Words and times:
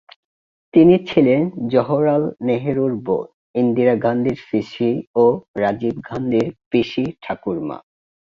তিনি 0.73 0.95
ছিলেন 1.07 1.41
জওহরলাল 1.67 2.23
নেহেরুর 2.41 2.93
বোন, 3.05 3.25
ইন্দিরা 3.55 3.95
গান্ধীর 3.95 4.39
পিসি 4.49 4.91
ও 5.15 5.25
রাজীব 5.55 5.95
গান্ধীর 6.09 6.47
পিসি-ঠাকুরমা। 6.71 7.77